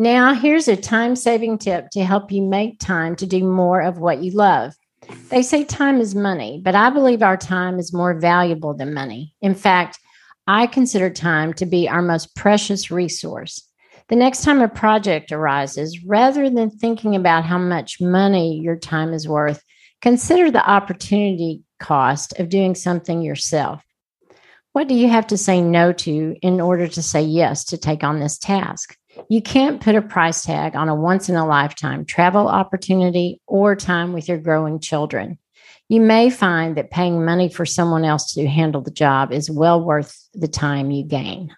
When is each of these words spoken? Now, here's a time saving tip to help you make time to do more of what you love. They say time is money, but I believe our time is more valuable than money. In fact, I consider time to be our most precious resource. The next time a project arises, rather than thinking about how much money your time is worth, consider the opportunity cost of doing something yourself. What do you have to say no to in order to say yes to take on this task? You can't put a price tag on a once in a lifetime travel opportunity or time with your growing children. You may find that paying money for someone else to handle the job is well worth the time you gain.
Now, 0.00 0.32
here's 0.32 0.66
a 0.66 0.76
time 0.76 1.14
saving 1.14 1.58
tip 1.58 1.90
to 1.90 2.02
help 2.02 2.32
you 2.32 2.40
make 2.40 2.78
time 2.78 3.16
to 3.16 3.26
do 3.26 3.44
more 3.44 3.82
of 3.82 3.98
what 3.98 4.22
you 4.22 4.30
love. 4.30 4.72
They 5.28 5.42
say 5.42 5.62
time 5.62 6.00
is 6.00 6.14
money, 6.14 6.58
but 6.64 6.74
I 6.74 6.88
believe 6.88 7.22
our 7.22 7.36
time 7.36 7.78
is 7.78 7.92
more 7.92 8.18
valuable 8.18 8.72
than 8.72 8.94
money. 8.94 9.34
In 9.42 9.54
fact, 9.54 9.98
I 10.46 10.68
consider 10.68 11.10
time 11.10 11.52
to 11.52 11.66
be 11.66 11.86
our 11.86 12.00
most 12.00 12.34
precious 12.34 12.90
resource. 12.90 13.62
The 14.08 14.16
next 14.16 14.42
time 14.42 14.62
a 14.62 14.68
project 14.68 15.32
arises, 15.32 16.02
rather 16.02 16.48
than 16.48 16.70
thinking 16.70 17.14
about 17.14 17.44
how 17.44 17.58
much 17.58 18.00
money 18.00 18.58
your 18.58 18.76
time 18.76 19.12
is 19.12 19.28
worth, 19.28 19.62
consider 20.00 20.50
the 20.50 20.66
opportunity 20.66 21.60
cost 21.78 22.40
of 22.40 22.48
doing 22.48 22.74
something 22.74 23.20
yourself. 23.20 23.84
What 24.72 24.88
do 24.88 24.94
you 24.94 25.10
have 25.10 25.26
to 25.26 25.36
say 25.36 25.60
no 25.60 25.92
to 25.92 26.36
in 26.40 26.58
order 26.58 26.88
to 26.88 27.02
say 27.02 27.20
yes 27.20 27.64
to 27.64 27.76
take 27.76 28.02
on 28.02 28.18
this 28.18 28.38
task? 28.38 28.96
You 29.28 29.42
can't 29.42 29.80
put 29.80 29.94
a 29.94 30.02
price 30.02 30.42
tag 30.42 30.74
on 30.74 30.88
a 30.88 30.94
once 30.94 31.28
in 31.28 31.36
a 31.36 31.46
lifetime 31.46 32.04
travel 32.04 32.48
opportunity 32.48 33.40
or 33.46 33.76
time 33.76 34.12
with 34.12 34.28
your 34.28 34.38
growing 34.38 34.80
children. 34.80 35.38
You 35.88 36.00
may 36.00 36.30
find 36.30 36.76
that 36.76 36.90
paying 36.90 37.24
money 37.24 37.48
for 37.48 37.66
someone 37.66 38.04
else 38.04 38.32
to 38.34 38.46
handle 38.46 38.80
the 38.80 38.90
job 38.90 39.32
is 39.32 39.50
well 39.50 39.82
worth 39.82 40.16
the 40.34 40.48
time 40.48 40.90
you 40.90 41.04
gain. 41.04 41.54